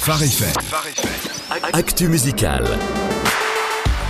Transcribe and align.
Phare 0.00 0.22
FM. 0.22 0.52
Actu 1.74 2.08
musical. 2.08 2.64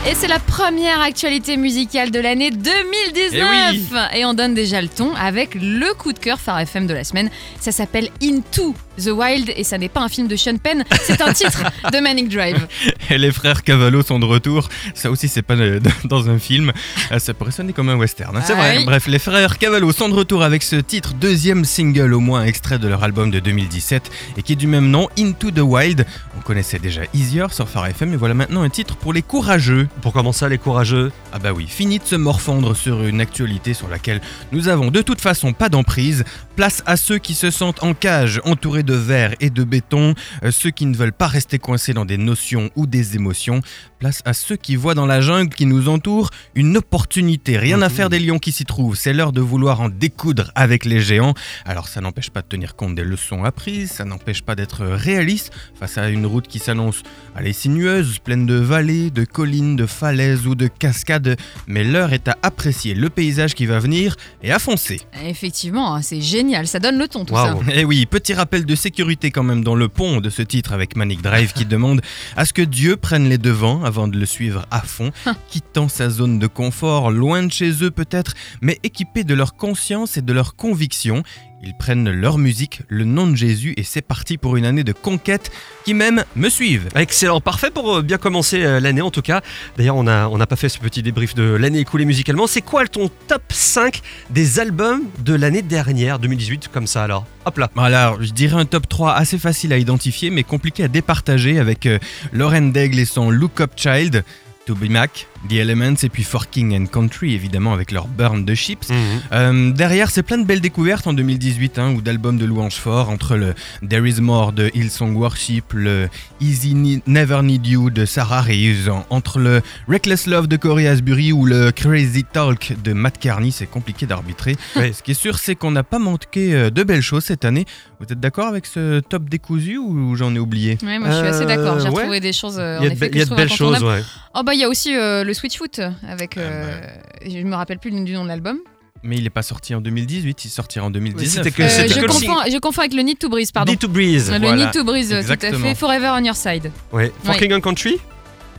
Et 0.08 0.14
c'est 0.14 0.28
la 0.28 0.38
première 0.38 1.00
actualité 1.00 1.56
musicale 1.56 2.12
de 2.12 2.20
l'année 2.20 2.52
2019 2.52 4.14
Et 4.14 4.24
on 4.24 4.32
donne 4.32 4.54
déjà 4.54 4.80
le 4.80 4.86
ton 4.88 5.12
avec 5.16 5.56
le 5.56 5.92
coup 5.94 6.12
de 6.12 6.20
cœur 6.20 6.38
Phare 6.38 6.60
FM 6.60 6.86
de 6.86 6.94
la 6.94 7.02
semaine. 7.02 7.28
Ça 7.58 7.72
s'appelle 7.72 8.08
Into 8.22 8.76
the 9.04 9.08
Wild 9.12 9.52
et 9.56 9.64
ça 9.64 9.78
n'est 9.78 9.88
pas 9.88 10.00
un 10.00 10.08
film 10.08 10.28
de 10.28 10.36
Sean 10.36 10.56
Penn, 10.58 10.84
c'est 11.02 11.20
un 11.20 11.32
titre 11.32 11.62
de 11.92 11.98
Manic 12.00 12.28
Drive. 12.28 12.66
Et 13.10 13.18
les 13.18 13.32
frères 13.32 13.62
Cavallo 13.62 14.02
sont 14.02 14.18
de 14.18 14.24
retour. 14.24 14.68
Ça 14.94 15.10
aussi, 15.10 15.28
c'est 15.28 15.42
pas 15.42 15.54
euh, 15.54 15.80
dans 16.04 16.28
un 16.30 16.38
film. 16.38 16.72
Euh, 17.12 17.18
Ça 17.18 17.34
pourrait 17.34 17.50
sonner 17.50 17.72
comme 17.72 17.88
un 17.88 17.96
western. 17.96 18.36
hein. 18.36 18.42
C'est 18.44 18.52
Ah 18.52 18.56
vrai. 18.56 18.78
oui. 18.78 18.84
Bref, 18.84 19.06
les 19.06 19.18
frères 19.18 19.58
Cavallo 19.58 19.92
sont 19.92 20.08
de 20.08 20.14
retour 20.14 20.42
avec 20.42 20.62
ce 20.62 20.76
titre, 20.76 21.14
deuxième 21.14 21.64
single 21.64 22.12
au 22.14 22.20
moins 22.20 22.44
extrait 22.44 22.78
de 22.78 22.88
leur 22.88 23.02
album 23.02 23.30
de 23.30 23.40
2017 23.40 24.10
et 24.36 24.42
qui 24.42 24.52
est 24.52 24.56
du 24.56 24.66
même 24.66 24.88
nom, 24.90 25.08
Into 25.18 25.50
the 25.50 25.58
Wild. 25.60 26.06
On 26.36 26.40
connaissait 26.40 26.78
déjà 26.78 27.02
Easier 27.14 27.46
sur 27.50 27.68
Phare 27.68 27.86
FM 27.88 28.14
et 28.14 28.16
voilà 28.16 28.34
maintenant 28.34 28.62
un 28.62 28.70
titre 28.70 28.96
pour 28.96 29.12
les 29.12 29.22
courageux. 29.22 29.88
Pour 30.02 30.12
comment 30.12 30.32
ça, 30.32 30.48
les 30.48 30.58
courageux 30.58 31.12
Ah 31.32 31.38
bah 31.38 31.52
oui, 31.52 31.66
fini 31.68 31.98
de 31.98 32.04
se 32.04 32.16
morfondre 32.16 32.76
sur 32.76 33.02
une 33.04 33.20
actualité 33.20 33.74
sur 33.74 33.88
laquelle 33.88 34.20
nous 34.52 34.68
avons 34.68 34.90
de 34.90 35.02
toute 35.02 35.20
façon 35.20 35.52
pas 35.52 35.68
d'emprise. 35.68 36.24
Place 36.56 36.82
à 36.86 36.96
ceux 36.96 37.18
qui 37.18 37.34
se 37.34 37.50
sentent 37.50 37.82
en 37.82 37.94
cage, 37.94 38.40
entourés 38.44 38.82
de 38.82 38.89
verre 38.92 39.34
et 39.40 39.50
de 39.50 39.64
béton, 39.64 40.14
euh, 40.44 40.50
ceux 40.50 40.70
qui 40.70 40.86
ne 40.86 40.94
veulent 40.96 41.12
pas 41.12 41.26
rester 41.28 41.58
coincés 41.58 41.92
dans 41.94 42.04
des 42.04 42.18
notions 42.18 42.70
ou 42.76 42.86
des 42.86 43.16
émotions. 43.16 43.60
Place 43.98 44.22
à 44.24 44.32
ceux 44.32 44.56
qui 44.56 44.76
voient 44.76 44.94
dans 44.94 45.06
la 45.06 45.20
jungle 45.20 45.54
qui 45.54 45.66
nous 45.66 45.88
entoure 45.88 46.30
une 46.54 46.76
opportunité. 46.76 47.58
Rien 47.58 47.82
à 47.82 47.88
Mhm. 47.88 47.94
faire 47.94 48.08
des 48.10 48.18
lions 48.18 48.38
qui 48.38 48.52
s'y 48.52 48.64
trouvent. 48.64 48.96
C'est 48.96 49.12
l'heure 49.12 49.32
de 49.32 49.40
vouloir 49.40 49.80
en 49.80 49.88
découdre 49.88 50.50
avec 50.54 50.84
les 50.84 51.00
géants. 51.00 51.34
Alors 51.64 51.88
ça 51.88 52.00
n'empêche 52.00 52.30
pas 52.30 52.42
de 52.42 52.46
tenir 52.46 52.76
compte 52.76 52.94
des 52.94 53.04
leçons 53.04 53.44
apprises, 53.44 53.90
ça 53.92 54.04
n'empêche 54.04 54.42
pas 54.42 54.54
d'être 54.54 54.84
réaliste 54.86 55.52
face 55.78 55.98
à 55.98 56.08
une 56.08 56.26
route 56.26 56.48
qui 56.48 56.58
s'annonce 56.58 57.02
allez 57.36 57.52
sinueuse, 57.52 58.18
pleine 58.18 58.46
de 58.46 58.54
vallées, 58.54 59.10
de 59.10 59.24
collines, 59.24 59.76
de 59.76 59.86
falaises 59.86 60.46
ou 60.46 60.54
de 60.54 60.66
cascades. 60.66 61.36
Mais 61.66 61.84
l'heure 61.84 62.12
est 62.12 62.28
à 62.28 62.36
apprécier 62.42 62.94
le 62.94 63.10
paysage 63.10 63.54
qui 63.54 63.66
va 63.66 63.78
venir 63.78 64.16
et 64.42 64.50
à 64.52 64.58
foncer. 64.58 65.00
Effectivement, 65.24 65.94
hein, 65.94 66.02
c'est 66.02 66.20
génial, 66.20 66.66
ça 66.66 66.78
donne 66.78 66.98
le 66.98 67.06
ton 67.08 67.24
tout 67.24 67.34
ça. 67.34 67.56
Et 67.74 67.84
oui, 67.84 68.06
petit 68.06 68.34
rappel 68.34 68.64
de 68.64 68.69
sécurité 68.74 69.30
quand 69.30 69.42
même 69.42 69.64
dans 69.64 69.74
le 69.74 69.88
pont 69.88 70.20
de 70.20 70.30
ce 70.30 70.42
titre 70.42 70.72
avec 70.72 70.96
Manic 70.96 71.22
Drive 71.22 71.52
qui 71.52 71.64
demande 71.64 72.00
à 72.36 72.44
ce 72.44 72.52
que 72.52 72.62
Dieu 72.62 72.96
prenne 72.96 73.28
les 73.28 73.38
devants 73.38 73.82
avant 73.84 74.08
de 74.08 74.18
le 74.18 74.26
suivre 74.26 74.66
à 74.70 74.80
fond, 74.80 75.10
quittant 75.48 75.88
sa 75.88 76.10
zone 76.10 76.38
de 76.38 76.46
confort, 76.46 77.10
loin 77.10 77.42
de 77.42 77.52
chez 77.52 77.82
eux 77.82 77.90
peut-être, 77.90 78.34
mais 78.60 78.78
équipés 78.82 79.24
de 79.24 79.34
leur 79.34 79.54
conscience 79.54 80.16
et 80.16 80.22
de 80.22 80.32
leur 80.32 80.56
conviction. 80.56 81.22
Ils 81.62 81.74
prennent 81.74 82.10
leur 82.10 82.38
musique, 82.38 82.80
le 82.88 83.04
nom 83.04 83.26
de 83.26 83.36
Jésus 83.36 83.74
et 83.76 83.82
c'est 83.82 84.00
parti 84.00 84.38
pour 84.38 84.56
une 84.56 84.64
année 84.64 84.82
de 84.82 84.94
conquête 84.94 85.50
qui 85.84 85.92
même 85.92 86.24
me 86.34 86.48
suivent. 86.48 86.88
Excellent, 86.94 87.42
parfait 87.42 87.70
pour 87.70 87.96
euh, 87.96 88.02
bien 88.02 88.16
commencer 88.16 88.64
euh, 88.64 88.80
l'année 88.80 89.02
en 89.02 89.10
tout 89.10 89.20
cas. 89.20 89.42
D'ailleurs, 89.76 89.96
on 89.96 90.04
n'a 90.04 90.30
on 90.30 90.40
a 90.40 90.46
pas 90.46 90.56
fait 90.56 90.70
ce 90.70 90.78
petit 90.78 91.02
débrief 91.02 91.34
de 91.34 91.42
l'année 91.42 91.80
écoulée 91.80 92.06
musicalement. 92.06 92.46
C'est 92.46 92.62
quoi 92.62 92.86
ton 92.86 93.10
top 93.28 93.42
5 93.50 94.00
des 94.30 94.58
albums 94.58 95.02
de 95.18 95.34
l'année 95.34 95.60
dernière, 95.60 96.18
2018, 96.18 96.68
comme 96.68 96.86
ça 96.86 97.04
alors? 97.04 97.26
Hop 97.44 97.58
là. 97.58 97.68
Alors, 97.76 98.22
je 98.22 98.32
dirais 98.32 98.58
un 98.58 98.64
top 98.64 98.88
3 98.88 99.12
assez 99.12 99.38
facile 99.38 99.74
à 99.74 99.76
identifier 99.76 100.30
mais 100.30 100.44
compliqué 100.44 100.84
à 100.84 100.88
départager 100.88 101.58
avec 101.58 101.84
euh, 101.84 101.98
Lauren 102.32 102.72
Daigle 102.72 103.00
et 103.00 103.04
son 103.04 103.30
Look 103.30 103.60
Up 103.60 103.72
Child, 103.76 104.24
To 104.70 104.76
Be 104.76 104.88
Mac, 104.88 105.26
The 105.48 105.54
Elements 105.54 105.96
et 106.04 106.08
puis 106.08 106.22
For 106.22 106.48
King 106.48 106.76
and 106.80 106.86
Country 106.86 107.34
évidemment 107.34 107.72
avec 107.72 107.90
leur 107.90 108.06
Burn 108.06 108.44
the 108.46 108.54
Ships. 108.54 108.86
Euh, 109.32 109.72
derrière, 109.72 110.10
c'est 110.12 110.22
plein 110.22 110.38
de 110.38 110.44
belles 110.44 110.60
découvertes 110.60 111.08
en 111.08 111.12
2018 111.12 111.78
hein, 111.80 111.92
ou 111.92 112.00
d'albums 112.02 112.38
de 112.38 112.44
louanges 112.46 112.76
forts 112.76 113.08
entre 113.10 113.34
le 113.36 113.54
There 113.88 114.08
Is 114.08 114.20
More 114.20 114.52
de 114.52 114.70
Hillsong 114.72 115.16
Worship, 115.16 115.72
le 115.72 116.08
Easy 116.40 116.76
Ne- 116.76 117.00
Never 117.08 117.42
Need 117.42 117.66
You 117.66 117.90
de 117.90 118.04
Sarah 118.04 118.42
Reeves, 118.42 118.88
en- 118.88 119.04
entre 119.10 119.40
le 119.40 119.60
Reckless 119.88 120.28
Love 120.28 120.46
de 120.46 120.56
Corey 120.56 120.86
Asbury 120.86 121.32
ou 121.32 121.46
le 121.46 121.72
Crazy 121.72 122.22
Talk 122.22 122.74
de 122.84 122.92
Matt 122.92 123.18
Carney, 123.18 123.50
c'est 123.50 123.66
compliqué 123.66 124.06
d'arbitrer. 124.06 124.56
Ouais. 124.76 124.92
Ce 124.92 125.02
qui 125.02 125.10
est 125.10 125.14
sûr, 125.14 125.40
c'est 125.40 125.56
qu'on 125.56 125.72
n'a 125.72 125.82
pas 125.82 125.98
manqué 125.98 126.54
euh, 126.54 126.70
de 126.70 126.84
belles 126.84 127.02
choses 127.02 127.24
cette 127.24 127.44
année. 127.44 127.66
Vous 128.00 128.06
êtes 128.10 128.18
d'accord 128.20 128.46
avec 128.48 128.64
ce 128.64 129.00
top 129.00 129.28
décousu 129.28 129.76
ou 129.76 130.16
j'en 130.16 130.34
ai 130.34 130.38
oublié 130.38 130.78
Ouais, 130.82 130.98
moi 130.98 131.10
je 131.10 131.16
suis 131.18 131.26
assez 131.26 131.42
Euh, 131.42 131.46
d'accord, 131.46 131.78
j'ai 131.80 131.88
ouais. 131.90 131.94
retrouvé 131.96 132.20
des 132.20 132.32
choses 132.32 132.58
euh, 132.58 132.78
en 132.78 132.82
Il 132.82 132.84
y 132.84 132.86
a 132.86 132.88
de, 132.90 132.94
effet 132.94 133.10
y 133.12 133.20
a 133.20 133.24
de 133.26 133.34
belles 133.34 133.52
choses, 133.52 133.82
ouais. 133.84 134.02
Oh 134.34 134.42
bah 134.42 134.54
il 134.54 134.60
y 134.60 134.64
a 134.64 134.68
aussi 134.70 134.96
euh, 134.96 135.22
le 135.22 135.34
Switchfoot 135.34 135.80
avec, 136.08 136.34
Ah 136.38 136.40
euh, 136.40 136.80
je 137.26 137.38
me 137.42 137.54
rappelle 137.54 137.78
plus 137.78 137.90
du 137.90 138.12
nom 138.14 138.22
de 138.24 138.28
l'album. 138.28 138.58
Mais 139.02 139.16
il 139.16 139.22
n'est 139.24 139.30
pas 139.30 139.42
sorti 139.42 139.74
en 139.74 139.80
2018, 139.80 140.44
il 140.44 140.48
sortira 140.50 140.86
en 140.86 140.90
2019. 140.90 141.44
C'était 141.44 141.50
que- 141.50 141.62
Euh, 141.62 141.88
je, 141.88 142.06
confonds, 142.06 142.50
je 142.50 142.58
confonds 142.58 142.80
avec 142.82 142.94
le 142.94 143.02
Need 143.02 143.18
to 143.18 143.28
Breeze, 143.28 143.52
pardon. 143.52 143.70
Need 143.72 143.80
to 143.80 143.88
Breeze. 143.88 144.30
le 144.30 144.38
voilà. 144.38 144.56
Need 144.64 144.72
to 144.72 144.84
Breeze, 144.84 145.08
tout 145.08 145.14
à 145.14 145.18
Exactement. 145.20 145.68
fait. 145.68 145.74
Forever 145.74 146.10
on 146.18 146.24
your 146.24 146.36
side. 146.36 146.70
Ouais. 146.92 147.12
For 147.22 147.32
Ouais. 147.34 147.38
King 147.38 147.52
and 147.54 147.60
Country? 147.60 147.98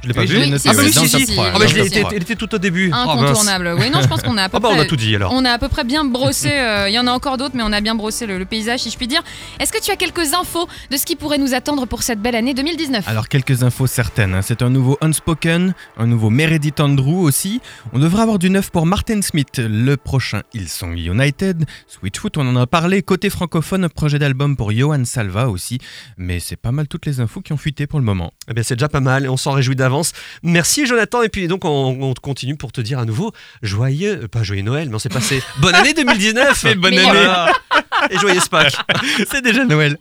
Je 0.03 0.07
l'ai 0.07 0.13
pas 0.13 0.22
vu. 0.22 0.28
je 0.28 0.34
l'ai 0.34 0.41
Oui, 0.45 0.50
noté, 0.51 0.62
si, 0.63 0.69
Ah 0.69 0.73
bah 0.73 0.79
si, 0.81 0.85
oui, 0.88 0.94
si, 0.94 1.00
si, 1.00 1.09
si, 1.09 1.25
si. 1.28 1.34
si. 1.34 1.39
Ah 1.39 1.57
bah 1.59 1.66
je 1.67 1.73
l'ai 1.73 1.79
Dans 1.79 1.84
le 1.84 1.88
été, 1.88 1.95
top 1.95 2.01
trois. 2.01 2.13
il 2.17 2.22
était 2.23 2.35
tout 2.35 2.56
au 2.56 2.57
début. 2.57 2.89
Mince. 2.89 3.07
Incontournable. 3.09 3.75
oui, 3.79 3.89
non, 3.89 4.01
je 4.01 4.07
pense 4.07 4.22
qu'on 4.22 4.38
a 4.38 4.44
à 4.44 4.50
peu 4.50 4.57
Ah 4.57 4.59
bah 4.59 4.69
on 4.72 4.79
a 4.79 4.85
tout 4.85 4.95
dit 4.95 5.16
alors. 5.16 5.31
On 5.34 5.45
a 5.45 5.51
à 5.51 5.57
peu 5.57 5.67
près 5.69 5.84
bien 5.84 6.03
brossé, 6.06 6.50
euh, 6.51 6.89
il 6.89 6.94
y 6.94 7.00
en 7.00 7.07
a 7.07 7.12
encore 7.12 7.38
d'autres, 7.38 7.56
mais 7.56 7.63
on 7.63 7.72
a 7.72 7.81
bien 7.81 7.95
brossé 7.95 8.25
le, 8.25 8.38
le 8.38 8.45
paysage, 8.45 8.81
si 8.81 8.90
je 8.90 8.97
puis 8.97 9.07
dire. 9.07 9.22
Est-ce 9.59 9.72
que 9.72 9.81
tu 9.81 9.91
as 9.91 9.95
quelques 9.95 10.34
infos 10.34 10.67
de 10.90 10.97
ce 10.97 11.06
qui 11.06 11.16
pourrait 11.16 11.38
nous 11.38 11.53
attendre 11.53 11.85
pour 11.85 12.03
cette 12.03 12.19
belle 12.22 12.35
année 12.35 12.53
2019 12.53 13.07
Alors 13.07 13.28
quelques 13.28 13.63
infos 13.63 13.88
certaines, 13.88 14.34
hein. 14.35 14.41
c'est 14.41 14.61
un 14.61 14.69
nouveau 14.69 14.97
Unspoken, 15.01 15.73
un 15.97 16.07
nouveau 16.07 16.29
Meredith 16.29 16.79
Andrew 16.79 17.22
aussi. 17.22 17.61
On 17.94 18.00
devrait 18.00 18.23
avoir 18.23 18.40
du 18.40 18.50
neuf 18.50 18.69
pour 18.72 18.85
Martin 18.85 19.22
Smith, 19.22 19.57
le 19.59 19.97
prochain 19.97 20.41
Hillsong 20.53 20.97
United. 20.97 21.66
Switchfoot, 21.88 22.38
on 22.38 22.47
en 22.47 22.56
a 22.56 22.66
parlé. 22.67 23.01
Côté 23.03 23.29
francophone, 23.29 23.84
un 23.84 23.90
projet 23.90 24.17
d'album 24.19 24.56
pour 24.56 24.72
Johan 24.72 25.03
Salva 25.06 25.50
aussi. 25.50 25.78
Mais 26.17 26.40
c'est 26.40 26.56
pas 26.56 26.72
mal 26.72 26.88
toutes 26.88 27.06
les 27.06 27.19
infos 27.19 27.41
qui 27.41 27.53
ont 27.53 27.57
fuité 27.57 27.88
pour 27.88 28.00
le 28.00 28.06
moment. 28.06 28.31
Eh 28.50 28.53
bien, 28.53 28.63
c'est 28.63 28.75
déjà 28.75 28.90
pas 28.90 29.00
mal 29.00 29.25
et 29.25 29.29
on 29.29 29.38
s'en 29.38 29.51
réjouit 29.51 29.75
d'avance. 29.75 29.91
Merci 30.44 30.85
Jonathan. 30.85 31.22
Et 31.22 31.29
puis 31.29 31.47
donc, 31.47 31.66
on, 31.66 31.97
on 32.02 32.13
continue 32.13 32.56
pour 32.56 32.72
te 32.72 32.81
dire 32.81 33.00
à 33.00 33.06
nouveau 33.06 33.31
joyeux, 33.62 34.22
euh, 34.24 34.28
pas 34.28 34.44
joyeux 34.44 34.62
Noël, 34.63 34.90
mais 34.90 34.96
on 34.96 35.00
s'est 35.00 35.09
passé 35.09 35.41
bonne 35.59 35.75
année 35.75 35.94
2019 35.96 36.78
bonne 36.78 36.96
Mais- 36.96 37.06
année. 37.06 37.52
Et 38.09 38.18
joyeux 38.18 38.40
Pâques. 38.50 38.75
C'est 39.29 39.41
déjà 39.44 39.63
Noël 39.66 39.97